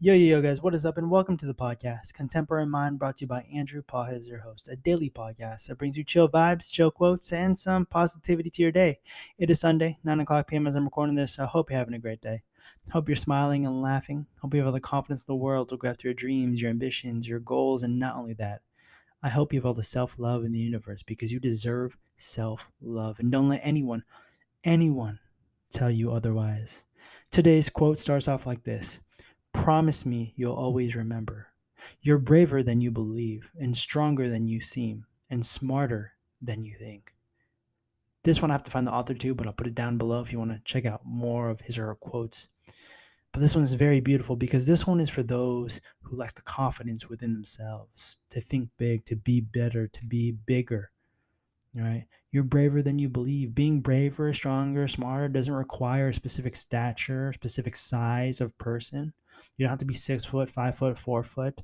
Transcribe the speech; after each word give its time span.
Yo, 0.00 0.14
yo, 0.14 0.36
yo, 0.36 0.40
guys, 0.40 0.62
what 0.62 0.76
is 0.76 0.86
up? 0.86 0.96
And 0.96 1.10
welcome 1.10 1.36
to 1.36 1.44
the 1.44 1.52
podcast, 1.52 2.14
Contemporary 2.14 2.66
Mind, 2.66 3.00
brought 3.00 3.16
to 3.16 3.24
you 3.24 3.26
by 3.26 3.44
Andrew 3.52 3.82
Paul, 3.82 4.04
is 4.04 4.28
your 4.28 4.38
host, 4.38 4.68
a 4.68 4.76
daily 4.76 5.10
podcast 5.10 5.66
that 5.66 5.76
brings 5.76 5.96
you 5.96 6.04
chill 6.04 6.28
vibes, 6.28 6.70
chill 6.70 6.92
quotes, 6.92 7.32
and 7.32 7.58
some 7.58 7.84
positivity 7.84 8.48
to 8.48 8.62
your 8.62 8.70
day. 8.70 9.00
It 9.38 9.50
is 9.50 9.58
Sunday, 9.58 9.98
9 10.04 10.20
o'clock 10.20 10.46
p.m. 10.46 10.68
as 10.68 10.76
I'm 10.76 10.84
recording 10.84 11.16
this. 11.16 11.40
I 11.40 11.46
hope 11.46 11.68
you're 11.68 11.80
having 11.80 11.94
a 11.94 11.98
great 11.98 12.20
day. 12.20 12.44
Hope 12.92 13.08
you're 13.08 13.16
smiling 13.16 13.66
and 13.66 13.82
laughing. 13.82 14.24
Hope 14.40 14.54
you 14.54 14.60
have 14.60 14.68
all 14.68 14.72
the 14.72 14.78
confidence 14.78 15.22
in 15.22 15.32
the 15.32 15.34
world 15.34 15.68
to 15.70 15.76
go 15.76 15.88
after 15.88 16.06
your 16.06 16.14
dreams, 16.14 16.62
your 16.62 16.70
ambitions, 16.70 17.28
your 17.28 17.40
goals, 17.40 17.82
and 17.82 17.98
not 17.98 18.14
only 18.14 18.34
that, 18.34 18.60
I 19.24 19.30
hope 19.30 19.52
you 19.52 19.58
have 19.58 19.66
all 19.66 19.74
the 19.74 19.82
self 19.82 20.16
love 20.16 20.44
in 20.44 20.52
the 20.52 20.60
universe 20.60 21.02
because 21.02 21.32
you 21.32 21.40
deserve 21.40 21.96
self 22.16 22.70
love. 22.80 23.18
And 23.18 23.32
don't 23.32 23.48
let 23.48 23.62
anyone, 23.64 24.04
anyone 24.62 25.18
tell 25.70 25.90
you 25.90 26.12
otherwise. 26.12 26.84
Today's 27.32 27.68
quote 27.68 27.98
starts 27.98 28.28
off 28.28 28.46
like 28.46 28.62
this 28.62 29.00
Promise 29.58 30.06
me 30.06 30.32
you'll 30.36 30.54
always 30.54 30.96
remember. 30.96 31.48
You're 32.00 32.18
braver 32.18 32.62
than 32.62 32.80
you 32.80 32.90
believe, 32.90 33.50
and 33.60 33.76
stronger 33.76 34.28
than 34.28 34.46
you 34.46 34.62
seem, 34.62 35.04
and 35.28 35.44
smarter 35.44 36.12
than 36.40 36.64
you 36.64 36.74
think. 36.78 37.12
This 38.22 38.40
one 38.40 38.50
I 38.50 38.54
have 38.54 38.62
to 38.62 38.70
find 38.70 38.86
the 38.86 38.92
author 38.92 39.14
too, 39.14 39.34
but 39.34 39.46
I'll 39.46 39.52
put 39.52 39.66
it 39.66 39.74
down 39.74 39.98
below 39.98 40.22
if 40.22 40.32
you 40.32 40.38
want 40.38 40.52
to 40.52 40.62
check 40.64 40.86
out 40.86 41.02
more 41.04 41.50
of 41.50 41.60
his 41.60 41.76
or 41.76 41.86
her 41.86 41.96
quotes. 41.96 42.48
But 43.32 43.40
this 43.40 43.54
one 43.54 43.64
is 43.64 43.74
very 43.74 44.00
beautiful 44.00 44.36
because 44.36 44.66
this 44.66 44.86
one 44.86 45.00
is 45.00 45.10
for 45.10 45.22
those 45.22 45.80
who 46.02 46.16
lack 46.16 46.34
the 46.34 46.42
confidence 46.42 47.08
within 47.08 47.34
themselves 47.34 48.20
to 48.30 48.40
think 48.40 48.70
big, 48.78 49.04
to 49.06 49.16
be 49.16 49.40
better, 49.40 49.88
to 49.88 50.04
be 50.06 50.32
bigger. 50.32 50.92
Right? 51.78 52.06
You're 52.32 52.44
braver 52.44 52.82
than 52.82 52.98
you 52.98 53.08
believe. 53.08 53.54
Being 53.54 53.80
braver, 53.80 54.32
stronger, 54.32 54.88
smarter 54.88 55.28
doesn't 55.28 55.52
require 55.52 56.08
a 56.08 56.14
specific 56.14 56.56
stature, 56.56 57.32
specific 57.32 57.76
size 57.76 58.40
of 58.40 58.56
person. 58.58 59.12
You 59.56 59.64
don't 59.64 59.70
have 59.70 59.78
to 59.78 59.84
be 59.84 59.94
six 59.94 60.24
foot, 60.24 60.50
five 60.50 60.76
foot, 60.76 60.98
four 60.98 61.22
foot, 61.22 61.62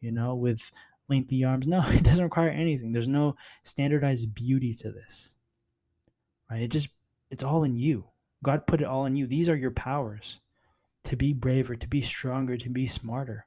you 0.00 0.12
know, 0.12 0.34
with 0.34 0.70
lengthy 1.08 1.44
arms. 1.44 1.66
No, 1.68 1.82
it 1.86 2.04
doesn't 2.04 2.24
require 2.24 2.50
anything. 2.50 2.92
There's 2.92 3.08
no 3.08 3.34
standardized 3.64 4.34
beauty 4.34 4.72
to 4.74 4.92
this. 4.92 5.34
Right? 6.50 6.62
It 6.62 6.70
just 6.70 6.88
it's 7.30 7.42
all 7.42 7.64
in 7.64 7.74
you. 7.74 8.04
God 8.42 8.66
put 8.66 8.80
it 8.80 8.86
all 8.86 9.06
in 9.06 9.16
you. 9.16 9.26
These 9.26 9.48
are 9.48 9.56
your 9.56 9.72
powers. 9.72 10.40
To 11.04 11.16
be 11.16 11.32
braver, 11.32 11.76
to 11.76 11.88
be 11.88 12.00
stronger, 12.00 12.56
to 12.56 12.68
be 12.70 12.86
smarter. 12.86 13.46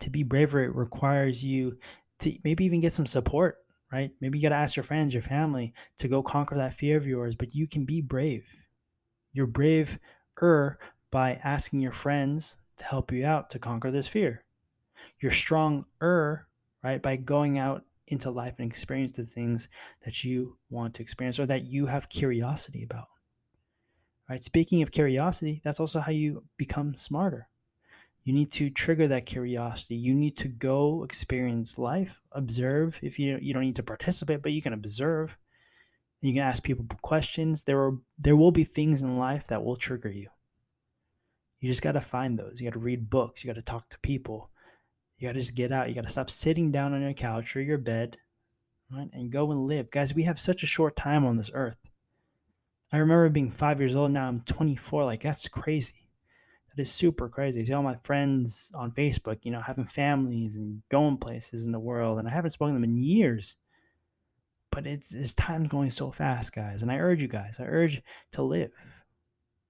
To 0.00 0.10
be 0.10 0.22
braver, 0.22 0.62
it 0.62 0.74
requires 0.74 1.44
you 1.44 1.78
to 2.20 2.36
maybe 2.44 2.64
even 2.64 2.80
get 2.80 2.92
some 2.92 3.06
support, 3.06 3.58
right? 3.92 4.10
Maybe 4.20 4.38
you 4.38 4.42
got 4.42 4.50
to 4.50 4.60
ask 4.60 4.76
your 4.76 4.84
friends, 4.84 5.12
your 5.12 5.22
family 5.22 5.74
to 5.98 6.08
go 6.08 6.22
conquer 6.22 6.56
that 6.56 6.74
fear 6.74 6.96
of 6.96 7.06
yours, 7.06 7.34
but 7.34 7.54
you 7.54 7.66
can 7.66 7.84
be 7.84 8.00
brave. 8.00 8.44
You're 9.32 9.46
braver 9.46 9.98
by 11.10 11.40
asking 11.44 11.80
your 11.80 11.92
friends 11.92 12.58
to 12.76 12.84
help 12.84 13.12
you 13.12 13.26
out 13.26 13.50
to 13.50 13.58
conquer 13.58 13.90
this 13.90 14.08
fear. 14.08 14.44
You're 15.20 15.32
stronger, 15.32 16.46
right, 16.82 17.02
by 17.02 17.16
going 17.16 17.58
out 17.58 17.84
into 18.08 18.30
life 18.30 18.54
and 18.58 18.70
experience 18.70 19.12
the 19.12 19.24
things 19.24 19.68
that 20.04 20.24
you 20.24 20.56
want 20.68 20.94
to 20.94 21.02
experience 21.02 21.38
or 21.38 21.46
that 21.46 21.66
you 21.66 21.86
have 21.86 22.08
curiosity 22.08 22.82
about. 22.82 23.08
Right? 24.28 24.42
Speaking 24.42 24.82
of 24.82 24.90
curiosity, 24.90 25.60
that's 25.64 25.80
also 25.80 26.00
how 26.00 26.12
you 26.12 26.44
become 26.56 26.94
smarter. 26.94 27.48
You 28.22 28.34
need 28.34 28.50
to 28.52 28.70
trigger 28.70 29.08
that 29.08 29.26
curiosity. 29.26 29.96
You 29.96 30.14
need 30.14 30.36
to 30.38 30.48
go 30.48 31.04
experience 31.04 31.78
life, 31.78 32.20
observe. 32.32 32.98
If 33.02 33.18
you 33.18 33.38
you 33.40 33.54
don't 33.54 33.64
need 33.64 33.76
to 33.76 33.82
participate, 33.82 34.42
but 34.42 34.52
you 34.52 34.62
can 34.62 34.74
observe. 34.74 35.36
You 36.20 36.34
can 36.34 36.42
ask 36.42 36.62
people 36.62 36.84
questions. 37.02 37.64
There 37.64 37.80
are 37.80 37.96
there 38.18 38.36
will 38.36 38.52
be 38.52 38.64
things 38.64 39.02
in 39.02 39.18
life 39.18 39.46
that 39.46 39.64
will 39.64 39.76
trigger 39.76 40.10
you. 40.10 40.28
You 41.60 41.68
just 41.68 41.82
got 41.82 41.92
to 41.92 42.00
find 42.00 42.38
those. 42.38 42.60
You 42.60 42.66
got 42.66 42.74
to 42.74 42.78
read 42.78 43.10
books. 43.10 43.42
You 43.42 43.48
got 43.48 43.56
to 43.56 43.62
talk 43.62 43.88
to 43.90 43.98
people. 44.00 44.50
You 45.18 45.28
got 45.28 45.34
to 45.34 45.40
just 45.40 45.54
get 45.54 45.72
out. 45.72 45.88
You 45.88 45.94
got 45.94 46.04
to 46.04 46.10
stop 46.10 46.30
sitting 46.30 46.70
down 46.70 46.94
on 46.94 47.02
your 47.02 47.12
couch 47.12 47.54
or 47.54 47.62
your 47.62 47.78
bed 47.78 48.16
right? 48.90 49.10
and 49.12 49.30
go 49.30 49.50
and 49.50 49.66
live. 49.66 49.90
Guys, 49.90 50.14
we 50.14 50.22
have 50.24 50.38
such 50.38 50.62
a 50.62 50.66
short 50.66 50.96
time 50.96 51.24
on 51.24 51.36
this 51.36 51.50
earth. 51.54 51.76
I 52.92 52.98
remember 52.98 53.28
being 53.28 53.50
five 53.50 53.80
years 53.80 53.94
old. 53.94 54.10
Now 54.10 54.26
I'm 54.26 54.40
24. 54.40 55.04
Like, 55.04 55.22
that's 55.22 55.46
crazy. 55.48 56.08
That 56.70 56.82
is 56.82 56.90
super 56.90 57.28
crazy. 57.28 57.60
I 57.60 57.64
see 57.64 57.72
all 57.72 57.82
my 57.82 57.96
friends 58.04 58.70
on 58.74 58.92
Facebook, 58.92 59.44
you 59.44 59.50
know, 59.50 59.60
having 59.60 59.86
families 59.86 60.56
and 60.56 60.82
going 60.88 61.16
places 61.16 61.66
in 61.66 61.72
the 61.72 61.80
world. 61.80 62.18
And 62.18 62.28
I 62.28 62.30
haven't 62.30 62.52
spoken 62.52 62.74
to 62.74 62.80
them 62.80 62.88
in 62.88 62.96
years. 62.96 63.56
But 64.70 64.86
it's, 64.86 65.12
it's 65.12 65.34
time's 65.34 65.66
going 65.68 65.90
so 65.90 66.12
fast, 66.12 66.52
guys. 66.52 66.82
And 66.82 66.92
I 66.92 66.98
urge 66.98 67.22
you 67.22 67.28
guys, 67.28 67.56
I 67.58 67.64
urge 67.64 68.00
to 68.32 68.42
live, 68.42 68.70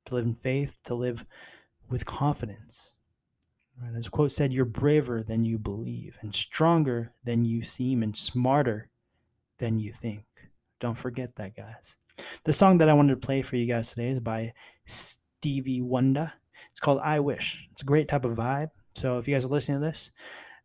to 0.06 0.14
live 0.14 0.26
in 0.26 0.34
faith, 0.34 0.76
to 0.84 0.94
live 0.94 1.24
with 1.88 2.04
confidence. 2.04 2.92
Right? 3.80 3.96
As 3.96 4.08
a 4.08 4.10
quote 4.10 4.32
said, 4.32 4.52
you're 4.52 4.66
braver 4.66 5.22
than 5.22 5.42
you 5.42 5.58
believe, 5.58 6.18
and 6.20 6.34
stronger 6.34 7.14
than 7.24 7.46
you 7.46 7.62
seem, 7.62 8.02
and 8.02 8.14
smarter 8.14 8.90
than 9.56 9.78
you 9.78 9.90
think. 9.90 10.24
Don't 10.80 10.98
forget 10.98 11.34
that, 11.36 11.56
guys. 11.56 11.96
The 12.44 12.52
song 12.52 12.76
that 12.78 12.88
I 12.90 12.92
wanted 12.92 13.14
to 13.14 13.26
play 13.26 13.40
for 13.40 13.56
you 13.56 13.66
guys 13.66 13.90
today 13.90 14.08
is 14.08 14.20
by 14.20 14.52
Stevie 14.84 15.80
Wonder. 15.80 16.32
It's 16.70 16.80
called 16.80 17.00
I 17.02 17.20
Wish. 17.20 17.66
It's 17.72 17.82
a 17.82 17.86
great 17.86 18.08
type 18.08 18.24
of 18.24 18.36
vibe. 18.36 18.70
So 18.94 19.18
if 19.18 19.28
you 19.28 19.34
guys 19.34 19.44
are 19.44 19.48
listening 19.48 19.80
to 19.80 19.86
this, 19.86 20.10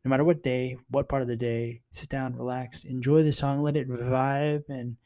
no 0.04 0.10
matter 0.10 0.24
what 0.24 0.44
day, 0.44 0.78
what 0.90 1.10
part 1.10 1.22
of 1.22 1.28
the 1.28 1.36
day, 1.36 1.82
sit 1.92 2.10
down, 2.10 2.36
relax, 2.36 2.84
enjoy 2.84 3.24
the 3.24 3.34
song, 3.34 3.62
let 3.62 3.78
it 3.78 3.90
vibe, 3.90 4.64
and 4.70 4.98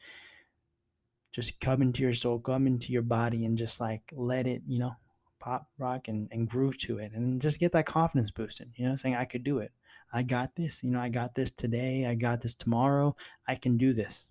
just 1.32 1.58
come 1.60 1.80
into 1.80 2.02
your 2.02 2.12
soul, 2.12 2.38
come 2.38 2.66
into 2.66 2.92
your 2.92 3.02
body, 3.02 3.44
and 3.44 3.56
just 3.56 3.80
like 3.80 4.02
let 4.14 4.46
it, 4.46 4.62
you 4.66 4.78
know, 4.78 4.94
pop 5.40 5.66
rock 5.78 6.08
and, 6.08 6.28
and 6.30 6.48
groove 6.48 6.76
to 6.78 6.98
it 6.98 7.12
and 7.14 7.40
just 7.40 7.58
get 7.58 7.72
that 7.72 7.86
confidence 7.86 8.30
boosted, 8.30 8.70
you 8.76 8.86
know, 8.86 8.94
saying 8.96 9.16
I 9.16 9.24
could 9.24 9.42
do 9.42 9.58
it. 9.58 9.72
I 10.12 10.22
got 10.22 10.54
this, 10.54 10.82
you 10.82 10.90
know, 10.90 11.00
I 11.00 11.08
got 11.08 11.34
this 11.34 11.50
today, 11.50 12.06
I 12.06 12.14
got 12.14 12.40
this 12.40 12.54
tomorrow, 12.54 13.16
I 13.48 13.54
can 13.54 13.76
do 13.76 13.92
this. 13.92 14.26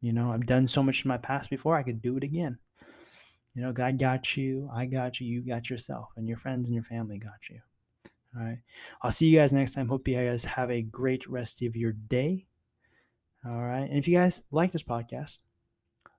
You 0.00 0.12
know, 0.12 0.32
I've 0.32 0.46
done 0.46 0.66
so 0.66 0.82
much 0.82 1.04
in 1.04 1.08
my 1.08 1.18
past 1.18 1.50
before, 1.50 1.76
I 1.76 1.82
could 1.82 2.02
do 2.02 2.16
it 2.16 2.24
again. 2.24 2.58
You 3.54 3.62
know, 3.62 3.72
God 3.72 3.98
got 3.98 4.36
you, 4.36 4.68
I 4.72 4.86
got 4.86 5.20
you, 5.20 5.26
you 5.26 5.42
got 5.42 5.70
yourself, 5.70 6.08
and 6.16 6.26
your 6.26 6.36
friends 6.36 6.68
and 6.68 6.74
your 6.74 6.84
family 6.84 7.18
got 7.18 7.48
you. 7.48 7.60
All 8.36 8.44
right. 8.44 8.58
I'll 9.02 9.12
see 9.12 9.26
you 9.26 9.38
guys 9.38 9.52
next 9.52 9.74
time. 9.74 9.88
Hope 9.88 10.08
you 10.08 10.16
guys 10.16 10.44
have 10.44 10.70
a 10.70 10.82
great 10.82 11.28
rest 11.28 11.62
of 11.62 11.76
your 11.76 11.92
day. 11.92 12.46
All 13.46 13.62
right. 13.62 13.88
And 13.88 13.98
if 13.98 14.08
you 14.08 14.16
guys 14.16 14.42
like 14.50 14.72
this 14.72 14.82
podcast, 14.82 15.38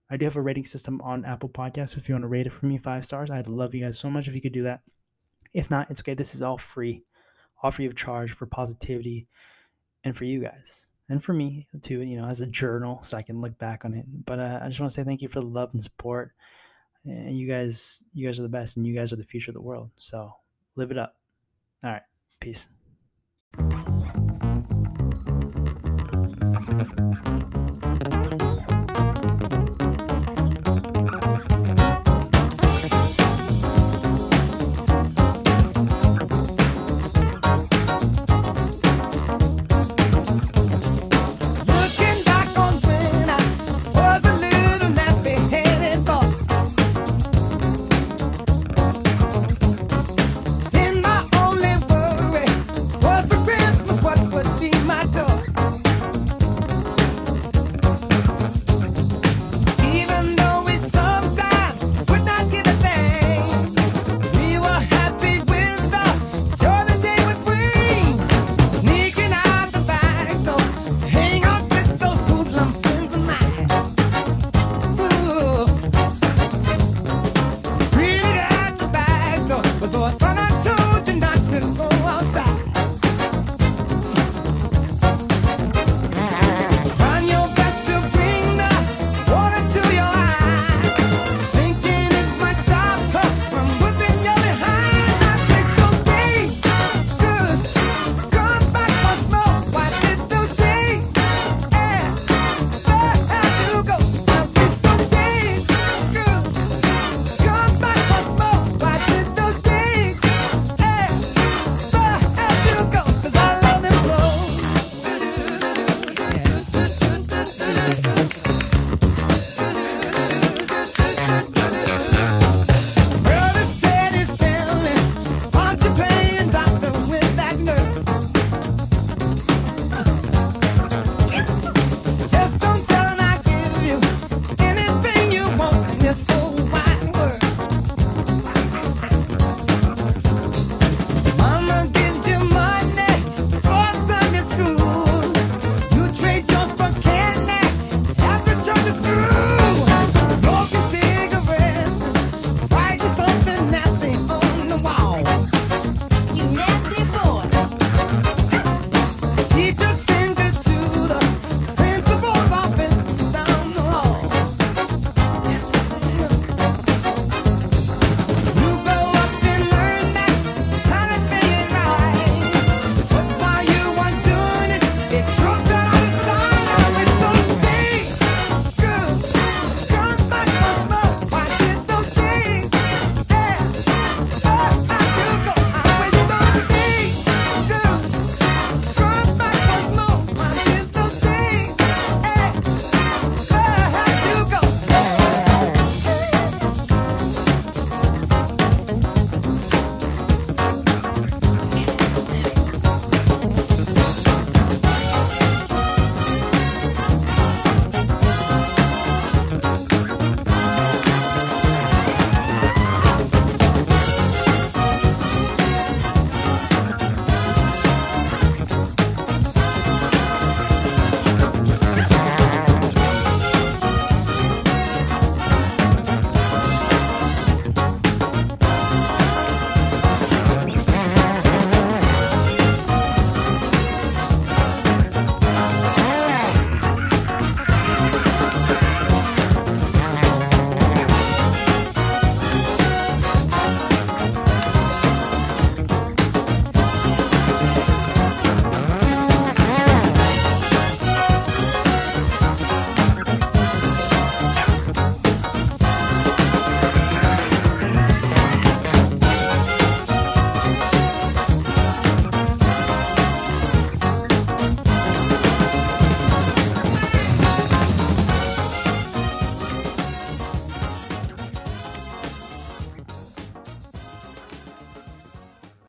I 0.10 0.18
do 0.18 0.26
have 0.26 0.38
a 0.38 0.42
rating 0.42 0.66
system 0.66 1.02
on 1.02 1.26
Apple 1.26 1.50
Podcasts. 1.50 1.98
If 1.98 2.08
you 2.08 2.16
want 2.16 2.24
to 2.24 2.30
rate 2.30 2.48
it 2.48 2.52
for 2.52 2.68
me 2.68 2.78
five 2.78 3.06
stars, 3.06 3.32
I'd 3.32 3.50
love 3.50 3.76
you 3.76 3.84
guys 3.84 4.00
so 4.00 4.10
much 4.10 4.28
if 4.28 4.36
you 4.36 4.42
could 4.42 4.54
do 4.54 4.64
that. 4.64 4.82
If 5.54 5.70
not, 5.70 5.90
it's 5.90 6.02
okay. 6.02 6.14
This 6.14 6.36
is 6.36 6.42
all 6.42 6.58
free, 6.58 7.04
all 7.62 7.72
free 7.72 7.86
of 7.86 7.96
charge 7.96 8.32
for 8.32 8.46
positivity 8.46 9.28
and 10.04 10.16
for 10.16 10.26
you 10.26 10.40
guys 10.40 10.88
and 11.10 11.24
for 11.24 11.34
me 11.34 11.68
too. 11.82 12.02
You 12.02 12.18
know, 12.18 12.28
as 12.28 12.42
a 12.42 12.48
journal, 12.48 13.02
so 13.04 13.18
I 13.18 13.24
can 13.24 13.42
look 13.42 13.58
back 13.58 13.84
on 13.84 13.94
it. 13.94 14.06
But 14.26 14.40
uh, 14.40 14.60
I 14.62 14.68
just 14.68 14.80
want 14.80 14.92
to 14.92 14.94
say 14.94 15.04
thank 15.04 15.22
you 15.22 15.28
for 15.28 15.40
the 15.40 15.48
love 15.48 15.72
and 15.74 15.84
support. 15.84 16.34
And 17.06 17.38
you 17.38 17.48
guys, 17.48 18.04
you 18.14 18.28
guys 18.28 18.40
are 18.40 18.44
the 18.44 18.50
best, 18.50 18.78
and 18.78 18.86
you 18.86 18.96
guys 18.96 19.14
are 19.14 19.18
the 19.18 19.24
future 19.24 19.52
of 19.52 19.56
the 19.56 19.62
world. 19.62 19.92
So 19.98 20.34
live 20.76 20.92
it 20.92 20.98
up. 20.98 21.16
All 21.84 21.92
right, 21.92 22.02
peace. 22.40 22.68